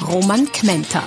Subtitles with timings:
[0.00, 1.06] Roman Kmenter.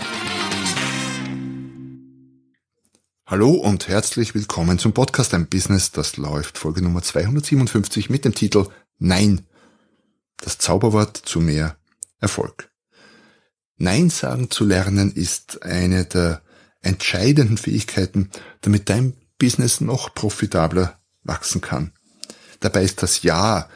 [3.26, 8.36] Hallo und herzlich willkommen zum Podcast Ein Business, das läuft, Folge Nummer 257 mit dem
[8.36, 8.68] Titel
[9.00, 9.46] Nein.
[10.38, 11.78] Das Zauberwort zu mehr
[12.20, 12.70] Erfolg.
[13.78, 16.42] Nein sagen zu lernen ist eine der
[16.82, 18.30] entscheidenden Fähigkeiten,
[18.62, 21.92] damit dein Business noch profitabler wachsen kann.
[22.62, 23.70] Dabei ist das Ja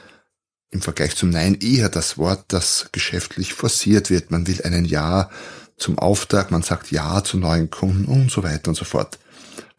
[0.72, 4.32] im Vergleich zum Nein eher das Wort, das geschäftlich forciert wird.
[4.32, 5.30] Man will einen Ja
[5.78, 9.18] zum Auftrag, man sagt Ja zu neuen Kunden und so weiter und so fort.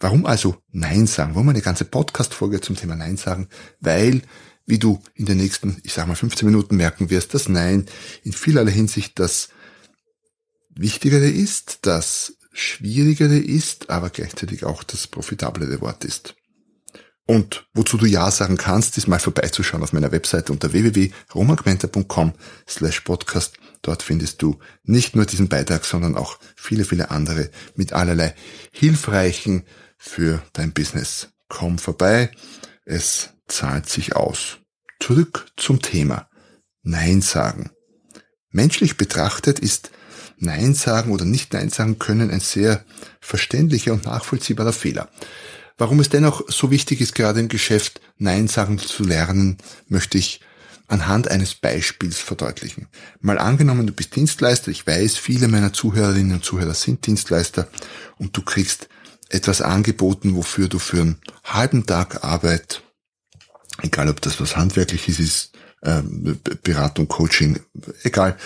[0.00, 1.34] Warum also Nein sagen?
[1.34, 3.48] Warum eine ganze Podcast-Folge zum Thema Nein sagen?
[3.80, 4.22] Weil,
[4.66, 7.86] wie du in den nächsten, ich sag mal 15 Minuten merken wirst, das Nein
[8.24, 9.50] in vielerlei Hinsicht das
[10.70, 16.34] Wichtigere ist, das Schwierigere ist, aber gleichzeitig auch das profitablere Wort ist.
[17.26, 22.32] Und wozu du Ja sagen kannst, ist mal vorbeizuschauen auf meiner Webseite unter www.romagmenta.com
[22.68, 23.58] slash podcast.
[23.82, 28.34] Dort findest du nicht nur diesen Beitrag, sondern auch viele, viele andere mit allerlei
[28.72, 29.64] hilfreichen
[29.96, 31.28] für dein Business.
[31.48, 32.30] Komm vorbei,
[32.84, 34.58] es zahlt sich aus.
[34.98, 36.28] Zurück zum Thema.
[36.82, 37.70] Nein sagen.
[38.50, 39.90] Menschlich betrachtet ist
[40.36, 42.84] Nein sagen oder nicht Nein sagen können ein sehr
[43.20, 45.10] verständlicher und nachvollziehbarer Fehler.
[45.80, 49.56] Warum es dennoch so wichtig ist, gerade im Geschäft Nein sagen zu lernen,
[49.88, 50.42] möchte ich
[50.88, 52.86] anhand eines Beispiels verdeutlichen.
[53.20, 57.66] Mal angenommen, du bist Dienstleister, ich weiß, viele meiner Zuhörerinnen und Zuhörer sind Dienstleister
[58.18, 58.90] und du kriegst
[59.30, 62.82] etwas angeboten, wofür du für einen halben Tag Arbeit,
[63.80, 66.02] egal ob das was handwerkliches ist, äh,
[66.62, 67.58] Beratung, Coaching,
[68.02, 68.36] egal,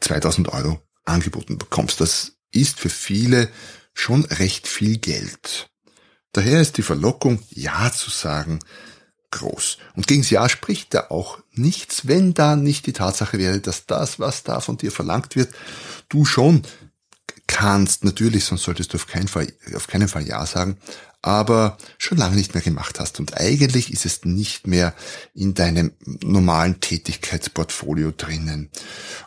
[0.00, 2.00] 2000 Euro angeboten bekommst.
[2.00, 3.48] Das ist für viele
[3.94, 5.70] schon recht viel Geld.
[6.32, 8.60] Daher ist die Verlockung, Ja zu sagen,
[9.30, 9.78] groß.
[9.96, 14.18] Und gegens Ja spricht da auch nichts, wenn da nicht die Tatsache wäre, dass das,
[14.18, 15.52] was da von dir verlangt wird,
[16.08, 16.62] du schon
[17.46, 20.78] kannst, natürlich, sonst solltest du auf keinen Fall, auf keinen Fall Ja sagen,
[21.22, 23.20] aber schon lange nicht mehr gemacht hast.
[23.20, 24.94] Und eigentlich ist es nicht mehr
[25.34, 25.92] in deinem
[26.22, 28.70] normalen Tätigkeitsportfolio drinnen.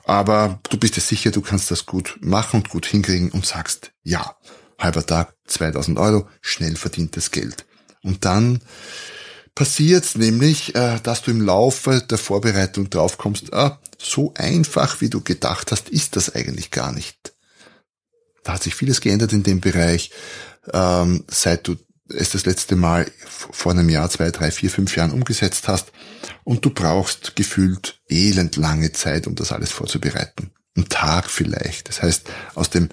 [0.05, 3.91] Aber du bist dir sicher, du kannst das gut machen und gut hinkriegen und sagst
[4.03, 4.35] Ja.
[4.79, 7.65] Halber Tag, 2000 Euro, schnell verdientes Geld.
[8.03, 8.61] Und dann
[9.55, 15.21] passiert nämlich, äh, dass du im Laufe der Vorbereitung draufkommst, ah, so einfach wie du
[15.21, 17.33] gedacht hast, ist das eigentlich gar nicht.
[18.43, 20.11] Da hat sich vieles geändert in dem Bereich,
[20.73, 21.77] ähm, seit du
[22.09, 25.91] es das letzte Mal vor einem Jahr, zwei, drei, vier, fünf Jahren umgesetzt hast.
[26.43, 30.51] Und du brauchst gefühlt elend lange Zeit, um das alles vorzubereiten.
[30.75, 31.87] Ein Tag vielleicht.
[31.87, 32.89] Das heißt, aus dem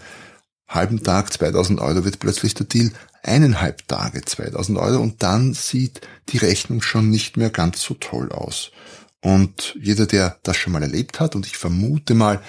[0.71, 2.93] halben Tag 2000 Euro wird plötzlich der Deal
[3.23, 6.01] eineinhalb Tage 2000 Euro und dann sieht
[6.31, 8.71] die Rechnung schon nicht mehr ganz so toll aus.
[9.21, 12.41] Und jeder, der das schon mal erlebt hat, und ich vermute mal,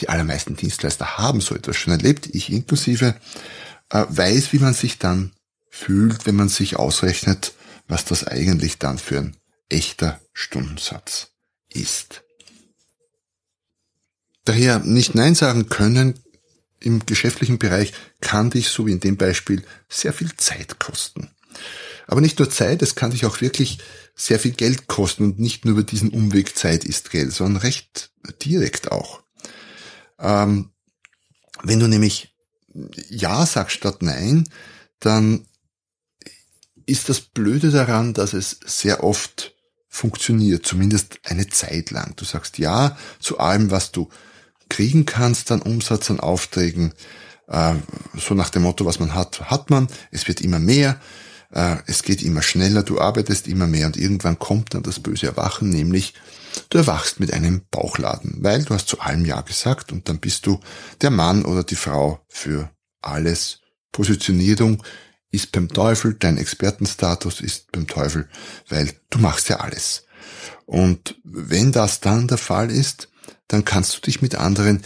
[0.00, 3.16] die allermeisten Dienstleister haben so etwas schon erlebt, ich inklusive,
[3.88, 5.32] äh, weiß, wie man sich dann
[5.70, 7.54] fühlt, wenn man sich ausrechnet,
[7.88, 9.36] was das eigentlich dann für ein
[9.68, 11.30] echter Stundensatz
[11.68, 12.22] ist.
[14.44, 16.14] Daher nicht Nein sagen können
[16.80, 21.30] im geschäftlichen Bereich kann dich, so wie in dem Beispiel, sehr viel Zeit kosten.
[22.06, 23.78] Aber nicht nur Zeit, es kann dich auch wirklich
[24.16, 28.10] sehr viel Geld kosten und nicht nur über diesen Umweg Zeit ist Geld, sondern recht
[28.42, 29.22] direkt auch.
[30.18, 30.70] Ähm,
[31.62, 32.34] wenn du nämlich
[33.08, 34.48] Ja sagst statt Nein,
[34.98, 35.46] dann
[36.86, 39.54] ist das Blöde daran, dass es sehr oft
[39.88, 42.14] funktioniert, zumindest eine Zeit lang.
[42.16, 44.08] Du sagst Ja zu allem, was du
[44.70, 46.94] kriegen kannst an Umsatz, an Aufträgen,
[47.48, 47.74] äh,
[48.16, 50.98] so nach dem Motto, was man hat, hat man, es wird immer mehr,
[51.52, 53.86] äh, es geht immer schneller, du arbeitest immer mehr.
[53.86, 56.14] Und irgendwann kommt dann das böse Erwachen, nämlich
[56.70, 60.46] du erwachst mit einem Bauchladen, weil du hast zu allem Ja gesagt und dann bist
[60.46, 60.60] du
[61.02, 62.70] der Mann oder die Frau für
[63.02, 63.60] alles.
[63.92, 64.82] Positionierung
[65.32, 68.28] ist beim Teufel, dein Expertenstatus ist beim Teufel,
[68.68, 70.04] weil du machst ja alles.
[70.66, 73.08] Und wenn das dann der Fall ist,
[73.48, 74.82] dann kannst du dich mit anderen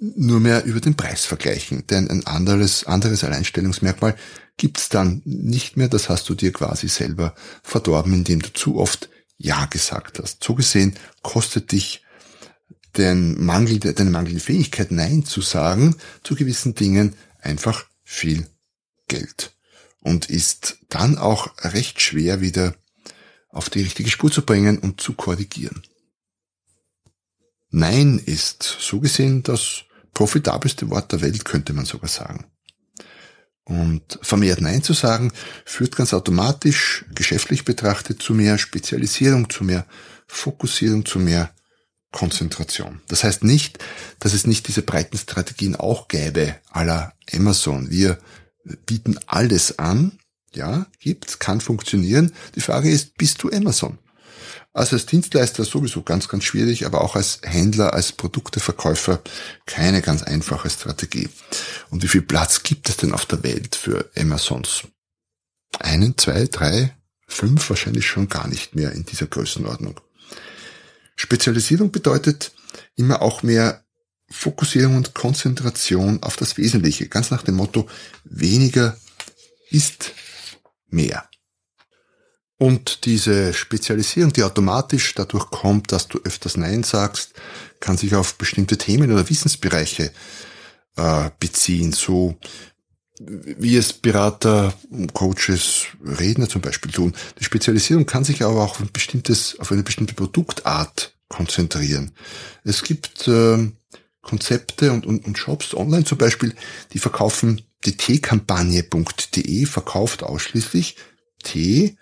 [0.00, 1.86] nur mehr über den Preis vergleichen.
[1.86, 4.16] Denn ein anderes, anderes Alleinstellungsmerkmal
[4.56, 5.88] gibt's dann nicht mehr.
[5.88, 9.08] Das hast du dir quasi selber verdorben, indem du zu oft
[9.38, 10.42] Ja gesagt hast.
[10.42, 12.04] So gesehen kostet dich
[12.96, 18.46] den Mangel, deine mangelnde Fähigkeit, Nein zu sagen zu gewissen Dingen einfach viel
[19.08, 19.54] Geld
[20.00, 22.74] und ist dann auch recht schwer wieder
[23.48, 25.82] auf die richtige Spur zu bringen und zu korrigieren.
[27.72, 29.84] Nein ist so gesehen das
[30.14, 32.46] profitabelste Wort der Welt, könnte man sogar sagen.
[33.64, 35.32] Und vermehrt Nein zu sagen,
[35.64, 39.86] führt ganz automatisch, geschäftlich betrachtet, zu mehr Spezialisierung, zu mehr
[40.26, 41.54] Fokussierung, zu mehr
[42.10, 43.00] Konzentration.
[43.08, 43.78] Das heißt nicht,
[44.18, 47.90] dass es nicht diese breiten Strategien auch gäbe, aller Amazon.
[47.90, 48.18] Wir
[48.84, 50.18] bieten alles an,
[50.54, 52.32] ja, gibt's, kann funktionieren.
[52.54, 53.98] Die Frage ist, bist du Amazon?
[54.74, 59.22] Also als Dienstleister sowieso ganz, ganz schwierig, aber auch als Händler, als Produkteverkäufer
[59.66, 61.28] keine ganz einfache Strategie.
[61.90, 64.84] Und wie viel Platz gibt es denn auf der Welt für Amazons?
[65.78, 66.96] Einen, zwei, drei,
[67.26, 70.00] fünf wahrscheinlich schon gar nicht mehr in dieser Größenordnung.
[71.16, 72.52] Spezialisierung bedeutet
[72.96, 73.84] immer auch mehr
[74.30, 77.08] Fokussierung und Konzentration auf das Wesentliche.
[77.08, 77.88] Ganz nach dem Motto,
[78.24, 78.96] weniger
[79.68, 80.12] ist
[80.88, 81.28] mehr.
[82.62, 87.32] Und diese Spezialisierung, die automatisch dadurch kommt, dass du öfters Nein sagst,
[87.80, 90.12] kann sich auf bestimmte Themen oder Wissensbereiche
[90.94, 92.36] äh, beziehen, so
[93.18, 94.74] wie es Berater,
[95.12, 97.14] Coaches, Redner zum Beispiel tun.
[97.40, 102.12] Die Spezialisierung kann sich aber auch auf, ein bestimmtes, auf eine bestimmte Produktart konzentrieren.
[102.62, 103.72] Es gibt äh,
[104.20, 106.54] Konzepte und, und, und Shops online zum Beispiel,
[106.92, 110.94] die verkaufen, die Teekampagne.de verkauft ausschließlich
[111.42, 111.96] Tee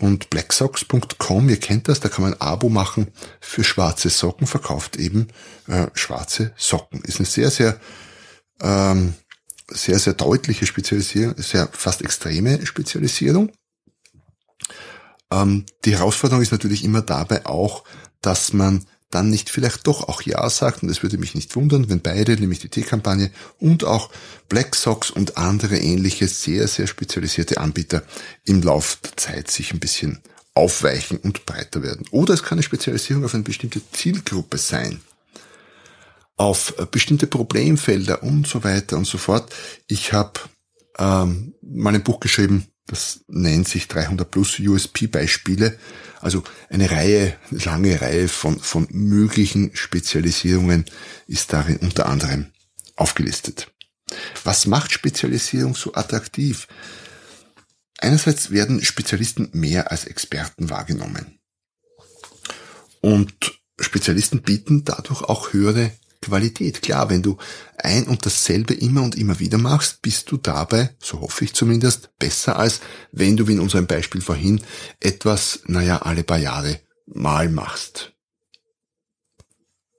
[0.00, 3.08] und blacksocks.com, ihr kennt das, da kann man ein Abo machen
[3.40, 5.28] für schwarze Socken, verkauft eben
[5.68, 7.02] äh, schwarze Socken.
[7.02, 7.78] Ist eine sehr, sehr,
[8.60, 9.14] ähm,
[9.68, 13.52] sehr, sehr deutliche Spezialisierung, sehr fast extreme Spezialisierung.
[15.30, 17.84] Ähm, die Herausforderung ist natürlich immer dabei auch,
[18.22, 21.88] dass man dann nicht vielleicht doch auch Ja sagt, und es würde mich nicht wundern,
[21.88, 24.10] wenn beide, nämlich die T-Kampagne und auch
[24.48, 28.02] Black Sox und andere ähnliche sehr, sehr spezialisierte Anbieter
[28.44, 30.20] im Laufe der Zeit sich ein bisschen
[30.54, 32.06] aufweichen und breiter werden.
[32.10, 35.00] Oder es kann eine Spezialisierung auf eine bestimmte Zielgruppe sein,
[36.36, 39.52] auf bestimmte Problemfelder und so weiter und so fort.
[39.88, 40.40] Ich habe
[40.98, 45.78] ähm, mal ein Buch geschrieben, das nennt sich 300 plus USP-Beispiele
[46.20, 50.84] also eine Reihe, lange Reihe von, von möglichen Spezialisierungen
[51.26, 52.52] ist darin unter anderem
[52.96, 53.72] aufgelistet.
[54.44, 56.68] Was macht Spezialisierung so attraktiv?
[57.98, 61.38] Einerseits werden Spezialisten mehr als Experten wahrgenommen.
[63.00, 65.90] Und Spezialisten bieten dadurch auch höhere
[66.20, 66.82] Qualität.
[66.82, 67.36] Klar, wenn du
[67.78, 72.10] ein und dasselbe immer und immer wieder machst, bist du dabei, so hoffe ich zumindest,
[72.18, 72.80] besser als
[73.12, 74.60] wenn du, wie in unserem Beispiel vorhin,
[75.00, 78.12] etwas, naja, alle paar Jahre mal machst.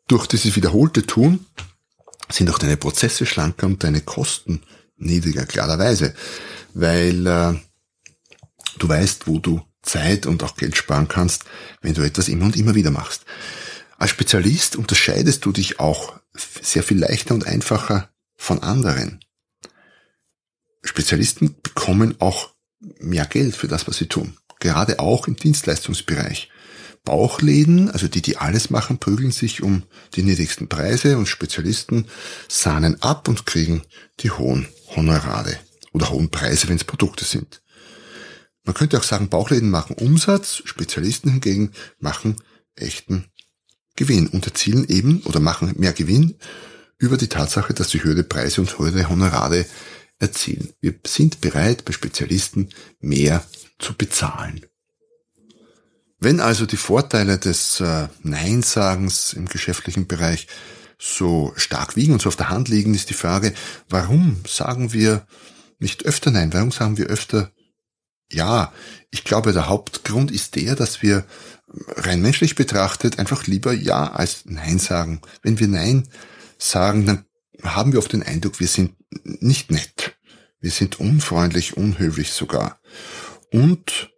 [0.08, 1.46] Durch dieses wiederholte Tun
[2.30, 4.62] sind auch deine Prozesse schlanker und deine Kosten
[4.98, 6.14] niedriger, klarerweise,
[6.74, 7.54] weil äh,
[8.78, 11.46] du weißt, wo du Zeit und auch Geld sparen kannst,
[11.82, 13.26] wenn du etwas immer und immer wieder machst.
[14.02, 19.20] Als Spezialist unterscheidest du dich auch sehr viel leichter und einfacher von anderen.
[20.82, 22.50] Spezialisten bekommen auch
[22.80, 24.36] mehr Geld für das, was sie tun.
[24.60, 26.50] Gerade auch im Dienstleistungsbereich.
[27.04, 29.84] Bauchläden, also die, die alles machen, prügeln sich um
[30.16, 32.08] die niedrigsten Preise und Spezialisten
[32.48, 33.84] sahnen ab und kriegen
[34.22, 35.60] die hohen Honorare
[35.92, 37.62] oder hohen Preise, wenn es Produkte sind.
[38.64, 42.38] Man könnte auch sagen, Bauchläden machen Umsatz, Spezialisten hingegen machen
[42.74, 43.32] echten
[43.96, 46.36] Gewinn und erzielen eben oder machen mehr Gewinn
[46.98, 49.66] über die Tatsache, dass sie höhere Preise und höhere Honorare
[50.20, 50.70] erzielen.
[50.82, 52.70] Wir sind bereit, bei Spezialisten
[53.00, 53.44] mehr
[53.80, 54.66] zu bezahlen.
[56.20, 60.48] Wenn also die Vorteile des äh, Neinsagens im geschäftlichen Bereich
[61.00, 63.54] so stark wiegen und so auf der Hand liegen, ist die Frage,
[63.90, 65.26] warum sagen wir
[65.80, 66.54] nicht öfter Nein?
[66.54, 67.52] Warum sagen wir öfter
[68.32, 68.74] Ja?
[69.12, 71.26] Ich glaube, der Hauptgrund ist der, dass wir
[71.96, 75.22] rein menschlich betrachtet einfach lieber Ja als Nein sagen.
[75.42, 76.08] Wenn wir Nein
[76.58, 77.26] sagen, dann
[77.64, 80.18] haben wir oft den Eindruck, wir sind nicht nett.
[80.60, 82.80] Wir sind unfreundlich, unhöflich sogar.
[83.52, 84.12] Und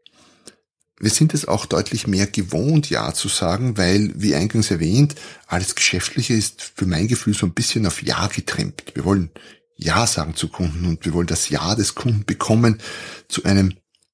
[0.99, 5.15] wir sind es auch deutlich mehr gewohnt, Ja zu sagen, weil, wie eingangs erwähnt,
[5.47, 8.83] alles Geschäftliche ist für mein Gefühl so ein bisschen auf Ja getrimmt.
[8.93, 9.31] Wir wollen
[9.75, 12.79] Ja sagen zu Kunden und wir wollen das Ja des Kunden bekommen
[13.27, 13.73] zu einem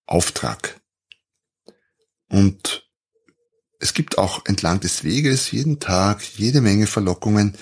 [0.10, 0.80] Auftrag.
[2.30, 2.88] Und
[3.80, 7.56] es gibt auch entlang des Weges jeden Tag jede Menge Verlockungen,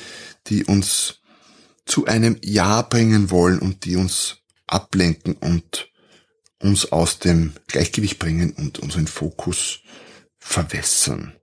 [0.47, 1.21] die uns
[1.85, 5.89] zu einem Ja bringen wollen und die uns ablenken und
[6.59, 9.79] uns aus dem Gleichgewicht bringen und unseren Fokus
[10.39, 11.33] verwässern.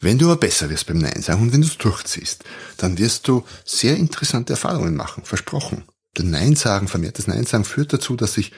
[0.00, 2.44] Wenn du aber besser wirst beim Nein sagen und wenn du es durchziehst,
[2.76, 5.84] dann wirst du sehr interessante Erfahrungen machen, versprochen.
[6.16, 8.52] Denn Nein sagen, vermehrtes Nein sagen führt dazu, dass sich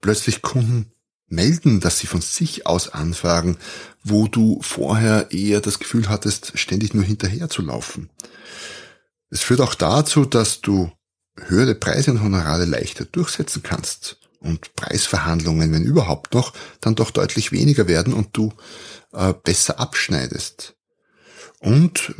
[0.00, 0.92] plötzlich Kunden
[1.28, 3.58] melden, dass sie von sich aus anfragen,
[4.02, 8.10] wo du vorher eher das Gefühl hattest, ständig nur hinterher zu laufen.
[9.30, 10.90] Es führt auch dazu, dass du
[11.36, 17.52] höhere Preise und Honorare leichter durchsetzen kannst und Preisverhandlungen, wenn überhaupt noch, dann doch deutlich
[17.52, 18.52] weniger werden und du
[19.12, 20.74] äh, besser abschneidest.
[21.60, 22.14] Und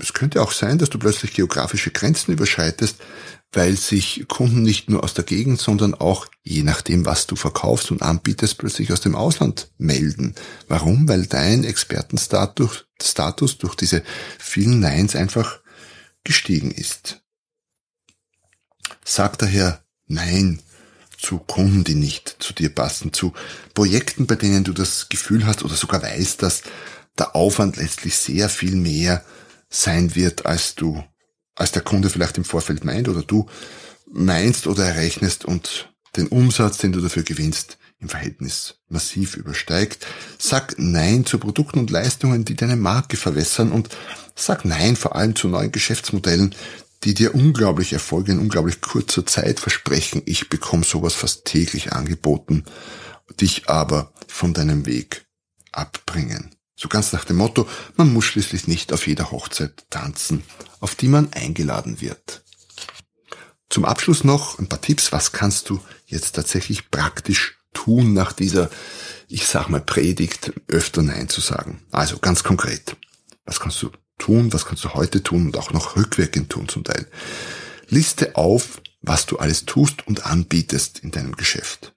[0.00, 2.96] es könnte auch sein, dass du plötzlich geografische Grenzen überschreitest,
[3.52, 7.90] weil sich Kunden nicht nur aus der Gegend, sondern auch, je nachdem, was du verkaufst
[7.90, 10.34] und anbietest, plötzlich aus dem Ausland melden.
[10.68, 11.08] Warum?
[11.08, 14.02] Weil dein Expertenstatus Status durch diese
[14.38, 15.60] vielen Neins einfach
[16.22, 17.22] gestiegen ist.
[19.04, 20.60] Sag daher Nein
[21.16, 23.32] zu Kunden, die nicht zu dir passen, zu
[23.74, 26.62] Projekten, bei denen du das Gefühl hast oder sogar weißt, dass
[27.18, 29.24] der Aufwand letztlich sehr viel mehr
[29.70, 31.02] sein wird, als du,
[31.54, 33.46] als der Kunde vielleicht im Vorfeld meint oder du
[34.12, 40.06] meinst oder errechnest und den Umsatz, den du dafür gewinnst, im Verhältnis massiv übersteigt.
[40.38, 43.90] Sag Nein zu Produkten und Leistungen, die deine Marke verwässern und
[44.34, 46.54] sag Nein vor allem zu neuen Geschäftsmodellen,
[47.04, 50.22] die dir unglaublich Erfolge in unglaublich kurzer Zeit versprechen.
[50.24, 52.64] Ich bekomme sowas fast täglich angeboten,
[53.40, 55.26] dich aber von deinem Weg
[55.72, 56.54] abbringen.
[56.80, 60.42] So ganz nach dem Motto, man muss schließlich nicht auf jeder Hochzeit tanzen,
[60.80, 62.42] auf die man eingeladen wird.
[63.68, 68.70] Zum Abschluss noch ein paar Tipps, was kannst du jetzt tatsächlich praktisch tun nach dieser,
[69.28, 71.82] ich sag mal, Predigt, öfter Nein zu sagen.
[71.90, 72.96] Also ganz konkret.
[73.44, 74.50] Was kannst du tun?
[74.54, 77.06] Was kannst du heute tun und auch noch rückwirkend tun zum Teil?
[77.88, 81.92] Liste auf, was du alles tust und anbietest in deinem Geschäft.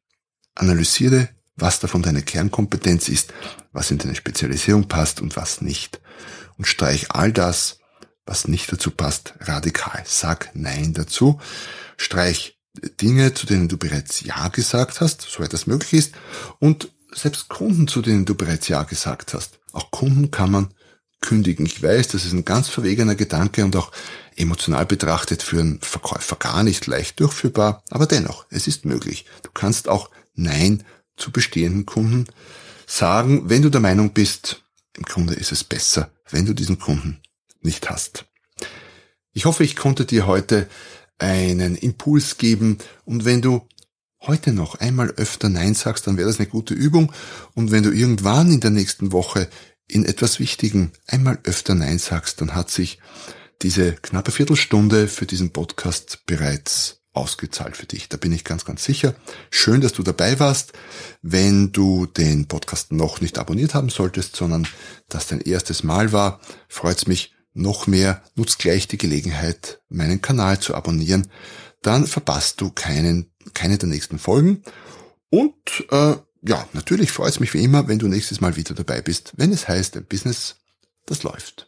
[0.55, 3.33] Analysiere was davon deine Kernkompetenz ist,
[3.71, 6.01] was in deine Spezialisierung passt und was nicht.
[6.57, 7.79] Und streich all das,
[8.25, 10.03] was nicht dazu passt, radikal.
[10.05, 11.39] Sag Nein dazu.
[11.97, 12.59] Streich
[13.01, 16.15] Dinge, zu denen du bereits Ja gesagt hast, soweit das möglich ist.
[16.59, 19.59] Und selbst Kunden, zu denen du bereits Ja gesagt hast.
[19.73, 20.73] Auch Kunden kann man
[21.21, 21.65] kündigen.
[21.65, 23.91] Ich weiß, das ist ein ganz verwegener Gedanke und auch
[24.35, 29.25] emotional betrachtet für einen Verkäufer gar nicht leicht durchführbar, aber dennoch, es ist möglich.
[29.43, 30.83] Du kannst auch Nein
[31.23, 32.25] zu bestehenden Kunden
[32.85, 34.61] sagen, wenn du der Meinung bist,
[34.97, 37.21] im Grunde ist es besser, wenn du diesen Kunden
[37.61, 38.25] nicht hast.
[39.31, 40.67] Ich hoffe, ich konnte dir heute
[41.17, 43.67] einen Impuls geben und wenn du
[44.21, 47.13] heute noch einmal öfter Nein sagst, dann wäre das eine gute Übung
[47.53, 49.49] und wenn du irgendwann in der nächsten Woche
[49.87, 52.99] in etwas Wichtigen einmal öfter Nein sagst, dann hat sich
[53.61, 58.09] diese knappe Viertelstunde für diesen Podcast bereits ausgezahlt für dich.
[58.09, 59.15] Da bin ich ganz, ganz sicher.
[59.49, 60.73] Schön, dass du dabei warst.
[61.21, 64.67] Wenn du den Podcast noch nicht abonniert haben solltest, sondern
[65.09, 68.23] das dein erstes Mal war, freut's mich noch mehr.
[68.35, 71.27] Nutz gleich die Gelegenheit, meinen Kanal zu abonnieren.
[71.81, 74.63] Dann verpasst du keinen, keine der nächsten Folgen.
[75.29, 76.15] Und äh,
[76.45, 79.67] ja, natürlich freut's mich wie immer, wenn du nächstes Mal wieder dabei bist, wenn es
[79.67, 80.55] heißt, ein Business,
[81.05, 81.67] das läuft.